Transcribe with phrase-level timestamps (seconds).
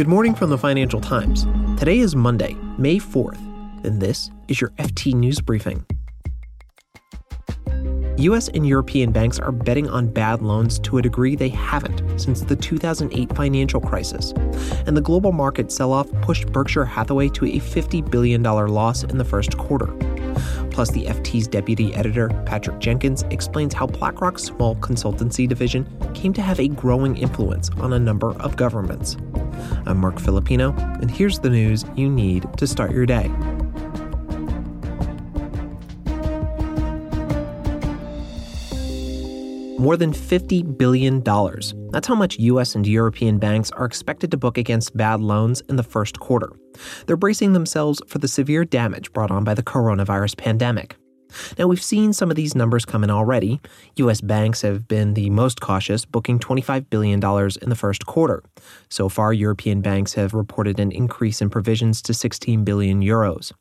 [0.00, 1.44] Good morning from the Financial Times.
[1.78, 3.36] Today is Monday, May 4th,
[3.84, 5.84] and this is your FT News Briefing.
[8.16, 12.40] US and European banks are betting on bad loans to a degree they haven't since
[12.40, 14.32] the 2008 financial crisis.
[14.86, 19.18] And the global market sell off pushed Berkshire Hathaway to a $50 billion loss in
[19.18, 19.88] the first quarter.
[20.70, 26.40] Plus, the FT's deputy editor, Patrick Jenkins, explains how BlackRock's small consultancy division came to
[26.40, 29.18] have a growing influence on a number of governments.
[29.86, 33.28] I'm Marc Filippino, and here's the news you need to start your day.
[39.80, 41.22] More than $50 billion.
[41.90, 45.76] That's how much US and European banks are expected to book against bad loans in
[45.76, 46.50] the first quarter.
[47.06, 50.99] They're bracing themselves for the severe damage brought on by the coronavirus pandemic.
[51.58, 53.60] Now, we've seen some of these numbers come in already.
[53.96, 54.20] U.S.
[54.20, 57.20] banks have been the most cautious, booking $25 billion
[57.62, 58.42] in the first quarter.
[58.88, 63.52] So far, European banks have reported an increase in provisions to 16 billion euros.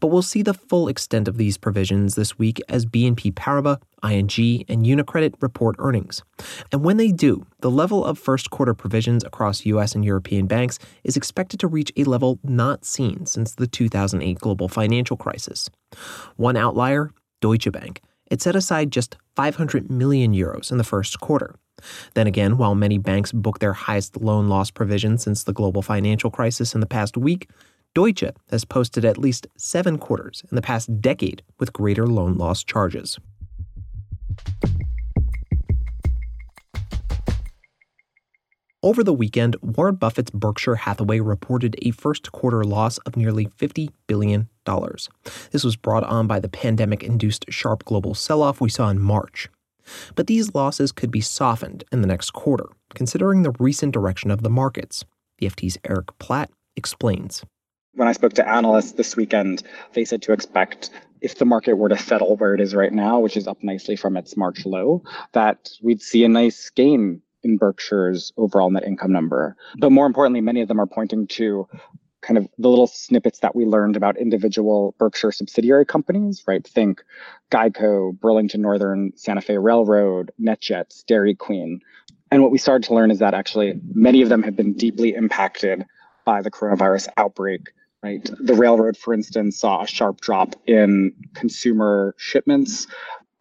[0.00, 4.64] But we'll see the full extent of these provisions this week as BNP Paribas, ING,
[4.68, 6.22] and UniCredit report earnings.
[6.72, 10.78] And when they do, the level of first quarter provisions across US and European banks
[11.04, 15.70] is expected to reach a level not seen since the 2008 global financial crisis.
[16.36, 18.00] One outlier, Deutsche Bank.
[18.30, 21.56] It set aside just 500 million euros in the first quarter.
[22.14, 26.30] Then again, while many banks booked their highest loan loss provision since the global financial
[26.30, 27.48] crisis in the past week,
[27.94, 32.64] Deutsche has posted at least seven quarters in the past decade with greater loan loss
[32.64, 33.18] charges.
[38.84, 43.90] Over the weekend, Warren Buffett's Berkshire Hathaway reported a first quarter loss of nearly $50
[44.08, 44.48] billion.
[45.52, 49.00] This was brought on by the pandemic induced sharp global sell off we saw in
[49.00, 49.48] March.
[50.16, 54.42] But these losses could be softened in the next quarter, considering the recent direction of
[54.42, 55.04] the markets.
[55.38, 57.44] The FT's Eric Platt explains.
[57.94, 59.62] When I spoke to analysts this weekend,
[59.92, 60.90] they said to expect
[61.20, 63.96] if the market were to settle where it is right now, which is up nicely
[63.96, 69.12] from its March low, that we'd see a nice gain in Berkshire's overall net income
[69.12, 69.56] number.
[69.78, 71.68] But more importantly, many of them are pointing to
[72.22, 76.66] kind of the little snippets that we learned about individual Berkshire subsidiary companies, right?
[76.66, 77.02] Think
[77.50, 81.80] Geico, Burlington Northern, Santa Fe Railroad, NetJets, Dairy Queen.
[82.30, 85.14] And what we started to learn is that actually many of them have been deeply
[85.14, 85.84] impacted
[86.24, 88.28] by the coronavirus outbreak, right?
[88.40, 92.86] The railroad, for instance, saw a sharp drop in consumer shipments.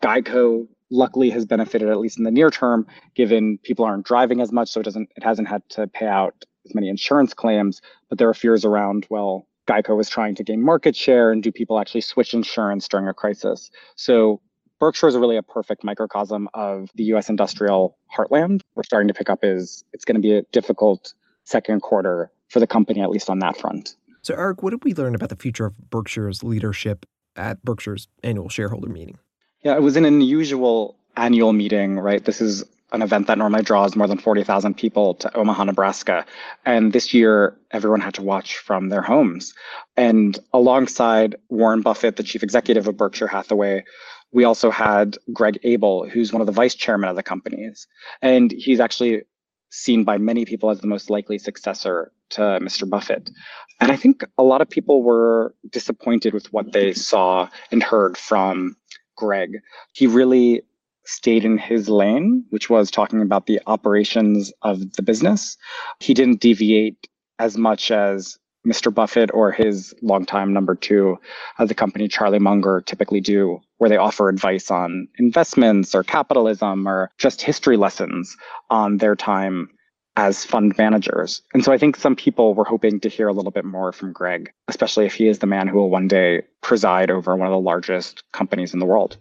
[0.01, 2.85] Geico luckily has benefited at least in the near term,
[3.16, 6.45] given people aren't driving as much, so it doesn't it hasn't had to pay out
[6.66, 7.81] as many insurance claims.
[8.09, 11.51] But there are fears around well, Geico is trying to gain market share, and do
[11.51, 13.71] people actually switch insurance during a crisis?
[13.95, 14.41] So
[14.79, 17.29] Berkshire is really a perfect microcosm of the U.S.
[17.29, 18.61] industrial heartland.
[18.75, 21.13] We're starting to pick up is it's going to be a difficult
[21.44, 23.95] second quarter for the company, at least on that front.
[24.23, 27.05] So, Eric, what did we learn about the future of Berkshire's leadership
[27.35, 29.17] at Berkshire's annual shareholder meeting?
[29.63, 32.23] Yeah, it was an unusual annual meeting, right?
[32.23, 36.25] This is an event that normally draws more than 40,000 people to Omaha, Nebraska.
[36.65, 39.53] And this year, everyone had to watch from their homes.
[39.95, 43.85] And alongside Warren Buffett, the chief executive of Berkshire Hathaway,
[44.33, 47.88] we also had Greg Abel, who's one of the vice chairmen of the companies.
[48.21, 49.23] And he's actually
[49.71, 52.87] seen by many people as the most likely successor to Mr.
[52.87, 53.31] Buffett.
[53.79, 58.17] And I think a lot of people were disappointed with what they saw and heard
[58.17, 58.75] from
[59.15, 59.59] Greg.
[59.93, 60.61] He really
[61.05, 65.57] stayed in his lane, which was talking about the operations of the business.
[65.99, 67.07] He didn't deviate
[67.39, 68.94] as much as Mr.
[68.94, 71.17] Buffett or his longtime number two
[71.57, 76.88] of the company, Charlie Munger, typically do, where they offer advice on investments or capitalism
[76.88, 78.38] or just history lessons
[78.69, 79.69] on their time
[80.16, 81.41] as fund managers.
[81.53, 84.11] And so I think some people were hoping to hear a little bit more from
[84.11, 87.51] Greg, especially if he is the man who will one day preside over one of
[87.51, 89.17] the largest companies in the world.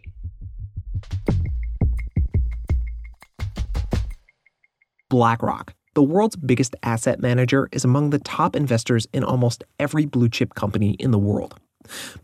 [5.08, 10.30] BlackRock, the world's biggest asset manager, is among the top investors in almost every blue
[10.30, 11.60] chip company in the world.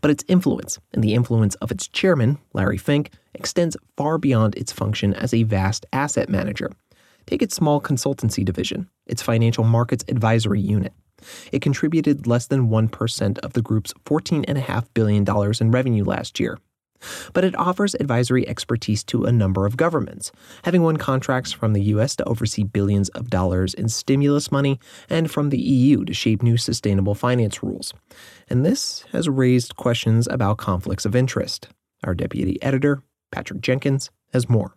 [0.01, 4.71] But its influence, and the influence of its chairman, Larry Fink, extends far beyond its
[4.71, 6.71] function as a vast asset manager.
[7.27, 10.93] Take its small consultancy division, its financial markets advisory unit.
[11.51, 15.23] It contributed less than 1% of the group's $14.5 billion
[15.61, 16.57] in revenue last year.
[17.33, 20.31] But it offers advisory expertise to a number of governments,
[20.63, 22.15] having won contracts from the U.S.
[22.17, 24.79] to oversee billions of dollars in stimulus money
[25.09, 27.93] and from the EU to shape new sustainable finance rules.
[28.49, 31.69] And this has raised questions about conflicts of interest.
[32.03, 34.73] Our deputy editor, Patrick Jenkins, has more.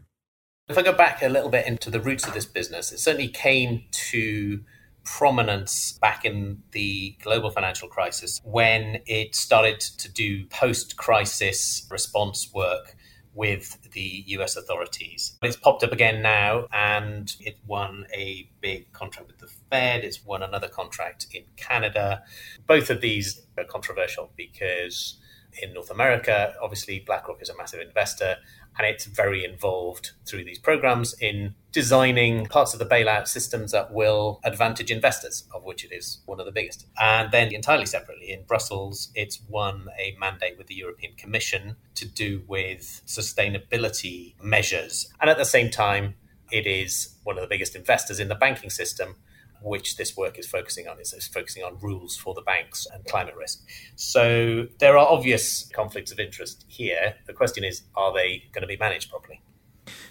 [0.68, 3.28] If I go back a little bit into the roots of this business, it certainly
[3.28, 4.60] came to
[5.04, 12.50] prominence back in the global financial crisis when it started to do post crisis response
[12.54, 12.96] work
[13.34, 15.38] with the US authorities.
[15.42, 20.04] It's popped up again now and it won a big contract with the Fed.
[20.04, 22.22] It's won another contract in Canada.
[22.66, 25.18] Both of these are controversial because
[25.62, 28.36] in North America, obviously, BlackRock is a massive investor
[28.78, 33.92] and it's very involved through these programs in designing parts of the bailout systems that
[33.92, 36.86] will advantage investors, of which it is one of the biggest.
[36.98, 42.06] And then, entirely separately, in Brussels, it's won a mandate with the European Commission to
[42.06, 45.12] do with sustainability measures.
[45.20, 46.14] And at the same time,
[46.50, 49.16] it is one of the biggest investors in the banking system
[49.62, 53.34] which this work is focusing on is, focusing on rules for the banks and climate
[53.36, 53.62] risk.
[53.96, 57.14] So there are obvious conflicts of interest here.
[57.26, 59.40] The question is, are they going to be managed properly?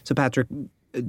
[0.03, 0.47] So, Patrick,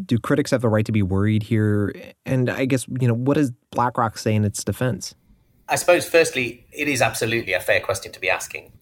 [0.05, 1.95] do critics have the right to be worried here?
[2.27, 5.15] And I guess, you know, what does BlackRock say in its defense?
[5.69, 8.73] I suppose, firstly, it is absolutely a fair question to be asking.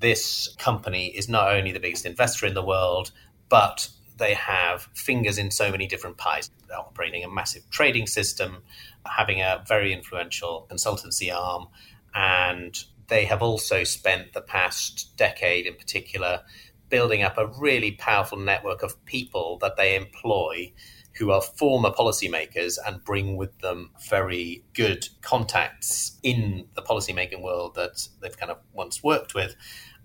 [0.00, 3.10] This company is not only the biggest investor in the world,
[3.48, 6.50] but they have fingers in so many different pies.
[6.68, 8.62] They're operating a massive trading system,
[9.04, 11.68] having a very influential consultancy arm,
[12.14, 12.76] and
[13.08, 16.42] they have also spent the past decade in particular
[16.88, 20.72] building up a really powerful network of people that they employ
[21.18, 27.74] who are former policymakers and bring with them very good contacts in the policymaking world
[27.74, 29.56] that they've kind of once worked with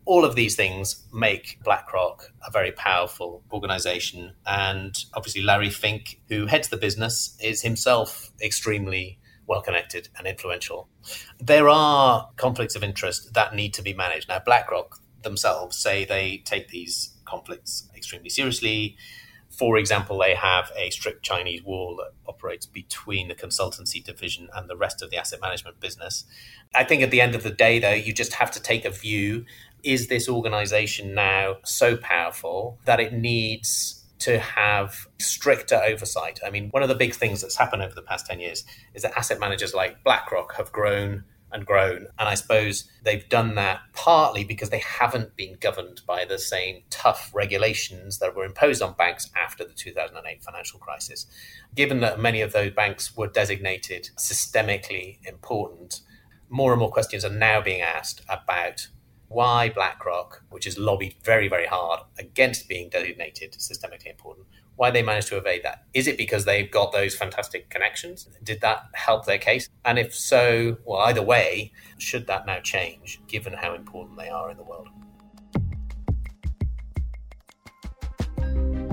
[0.05, 4.33] all of these things make BlackRock a very powerful organization.
[4.45, 10.87] And obviously, Larry Fink, who heads the business, is himself extremely well connected and influential.
[11.39, 14.29] There are conflicts of interest that need to be managed.
[14.29, 18.95] Now, BlackRock themselves say they take these conflicts extremely seriously.
[19.49, 24.69] For example, they have a strict Chinese wall that operates between the consultancy division and
[24.69, 26.23] the rest of the asset management business.
[26.73, 28.89] I think at the end of the day, though, you just have to take a
[28.89, 29.45] view
[29.83, 36.39] is this organization now so powerful that it needs to have stricter oversight?
[36.45, 38.63] I mean, one of the big things that's happened over the past 10 years
[38.93, 42.07] is that asset managers like BlackRock have grown and grown.
[42.17, 46.83] And I suppose they've done that partly because they haven't been governed by the same
[46.89, 51.25] tough regulations that were imposed on banks after the 2008 financial crisis.
[51.75, 56.01] Given that many of those banks were designated systemically important,
[56.49, 58.87] more and more questions are now being asked about
[59.31, 64.45] why BlackRock, which has lobbied very, very hard against being designated systemically important,
[64.75, 65.85] why they managed to evade that.
[65.93, 68.27] Is it because they've got those fantastic connections?
[68.43, 69.69] Did that help their case?
[69.85, 74.51] And if so, well, either way, should that now change given how important they are
[74.51, 74.89] in the world?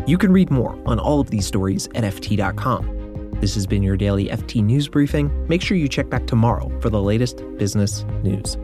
[0.07, 3.41] You can read more on all of these stories at FT.com.
[3.41, 5.47] This has been your daily FT News Briefing.
[5.49, 8.57] Make sure you check back tomorrow for the latest business news.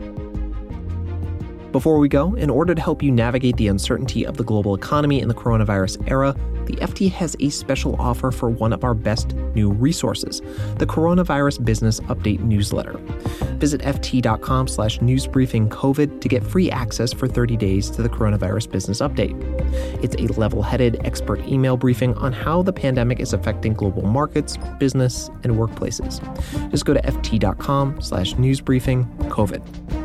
[1.75, 5.19] Before we go, in order to help you navigate the uncertainty of the global economy
[5.19, 6.33] in the coronavirus era,
[6.67, 10.39] the FT has a special offer for one of our best new resources,
[10.77, 12.97] the Coronavirus Business Update newsletter.
[13.57, 19.01] Visit ft.com slash newsbriefingcovid to get free access for 30 days to the Coronavirus Business
[19.01, 19.35] Update.
[20.01, 25.27] It's a level-headed expert email briefing on how the pandemic is affecting global markets, business,
[25.43, 26.21] and workplaces.
[26.71, 30.04] Just go to ft.com slash newsbriefingcovid.